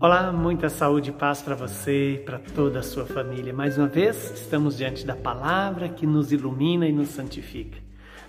[0.00, 3.52] Olá, muita saúde e paz para você e para toda a sua família.
[3.52, 7.78] Mais uma vez, estamos diante da palavra que nos ilumina e nos santifica.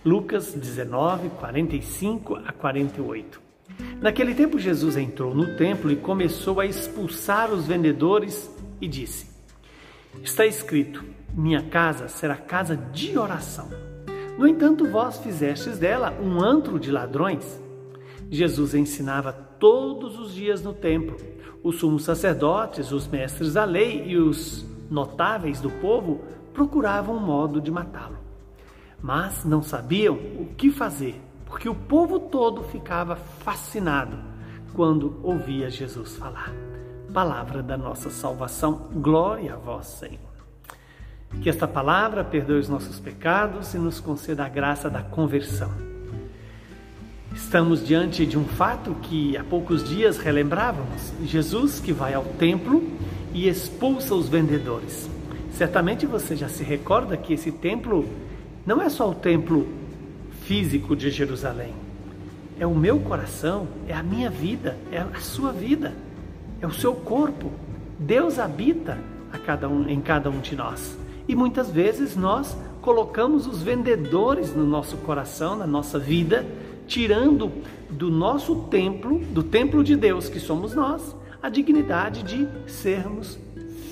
[0.03, 3.39] Lucas 19, 45 a 48.
[4.01, 8.51] Naquele tempo, Jesus entrou no templo e começou a expulsar os vendedores
[8.81, 9.27] e disse:
[10.23, 11.05] Está escrito:
[11.35, 13.69] Minha casa será casa de oração.
[14.39, 17.61] No entanto, vós fizestes dela um antro de ladrões.
[18.31, 21.17] Jesus ensinava todos os dias no templo.
[21.63, 26.21] Os sumos sacerdotes, os mestres da lei e os notáveis do povo
[26.53, 28.17] procuravam um modo de matá-lo.
[29.01, 34.17] Mas não sabiam o que fazer, porque o povo todo ficava fascinado
[34.73, 36.53] quando ouvia Jesus falar.
[37.13, 40.19] Palavra da nossa salvação, glória a vós, Senhor.
[41.41, 45.88] Que esta palavra perdoe os nossos pecados e nos conceda a graça da conversão.
[47.41, 52.83] Estamos diante de um fato que há poucos dias relembrávamos: Jesus que vai ao templo
[53.33, 55.09] e expulsa os vendedores.
[55.53, 58.07] Certamente você já se recorda que esse templo
[58.65, 59.67] não é só o templo
[60.43, 61.73] físico de Jerusalém,
[62.59, 65.93] é o meu coração, é a minha vida, é a sua vida,
[66.61, 67.51] é o seu corpo.
[67.97, 68.99] Deus habita
[69.45, 70.95] cada um, em cada um de nós.
[71.27, 76.45] E muitas vezes nós colocamos os vendedores no nosso coração, na nossa vida,
[76.89, 77.51] tirando
[77.89, 83.39] do nosso templo, do templo de Deus que somos nós, a dignidade de sermos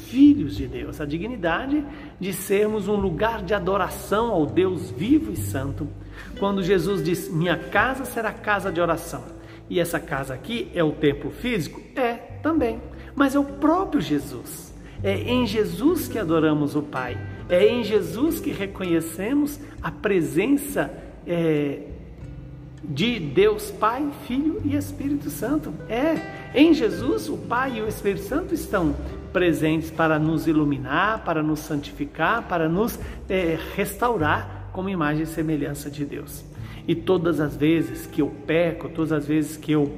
[0.08, 1.86] filhos de Deus, a dignidade
[2.20, 5.88] de sermos um lugar de adoração ao Deus vivo e santo.
[6.40, 9.24] Quando Jesus diz: Minha casa será casa de oração,
[9.70, 11.80] e essa casa aqui é o templo físico?
[11.96, 12.82] É também,
[13.16, 14.74] mas é o próprio Jesus.
[15.04, 17.16] É em Jesus que adoramos o Pai.
[17.48, 20.92] É em Jesus que reconhecemos a presença
[21.26, 21.82] é,
[22.84, 25.74] de Deus Pai, Filho e Espírito Santo.
[25.90, 26.16] É
[26.54, 28.96] em Jesus o Pai e o Espírito Santo estão
[29.34, 33.00] presentes para nos iluminar, para nos santificar, para nos
[33.30, 36.44] é, restaurar como imagem e semelhança de Deus.
[36.88, 39.92] E todas as vezes que eu peco, todas as vezes que eu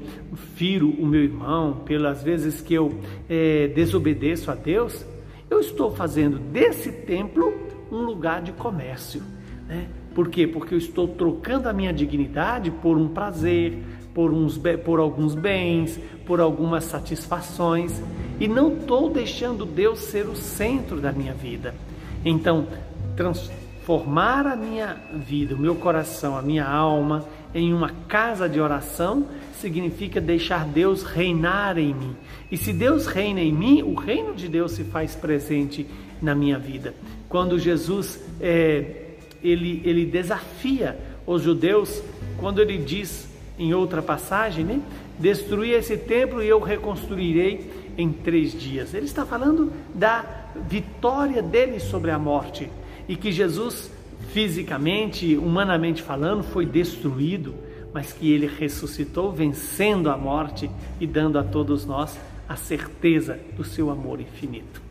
[0.55, 5.05] firo o meu irmão, pelas vezes que eu é, desobedeço a Deus,
[5.49, 7.53] eu estou fazendo desse templo
[7.91, 9.21] um lugar de comércio.
[9.67, 9.87] Né?
[10.13, 10.47] Por quê?
[10.47, 13.77] Porque eu estou trocando a minha dignidade por um prazer,
[14.13, 18.01] por, uns, por alguns bens, por algumas satisfações
[18.39, 21.75] e não estou deixando Deus ser o centro da minha vida.
[22.23, 22.67] Então,
[23.15, 23.51] trans,
[23.83, 29.25] formar a minha vida, o meu coração, a minha alma em uma casa de oração
[29.53, 32.15] significa deixar Deus reinar em mim.
[32.51, 35.87] E se Deus reina em mim, o reino de Deus se faz presente
[36.21, 36.93] na minha vida.
[37.27, 39.08] Quando Jesus é,
[39.43, 42.01] ele, ele desafia os judeus,
[42.37, 43.27] quando ele diz
[43.57, 44.81] em outra passagem, né?
[45.21, 48.93] Esse templo e eu reconstruirei em três dias.
[48.93, 50.25] Ele está falando da
[50.67, 52.69] vitória dele sobre a morte
[53.07, 53.91] e que Jesus,
[54.31, 57.53] fisicamente, humanamente falando, foi destruído,
[57.93, 62.17] mas que ele ressuscitou, vencendo a morte e dando a todos nós
[62.47, 64.81] a certeza do seu amor infinito.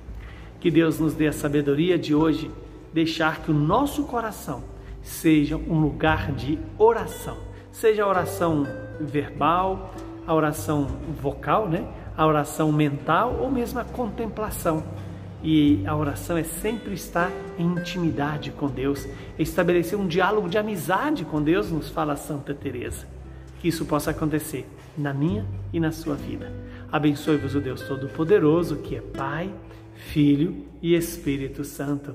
[0.60, 2.50] Que Deus nos dê a sabedoria de hoje
[2.92, 4.62] deixar que o nosso coração
[5.02, 7.38] seja um lugar de oração,
[7.70, 8.66] seja a oração
[9.00, 9.94] verbal,
[10.26, 10.86] a oração
[11.20, 11.86] vocal, né?
[12.16, 14.82] a oração mental ou mesmo a contemplação
[15.42, 19.06] e a oração é sempre estar em intimidade com Deus,
[19.38, 23.06] estabelecer um diálogo de amizade com Deus, nos fala Santa Teresa.
[23.60, 24.66] Que isso possa acontecer
[24.96, 26.52] na minha e na sua vida.
[26.90, 29.52] Abençoe-vos o Deus Todo-Poderoso, que é Pai,
[29.94, 32.14] Filho e Espírito Santo.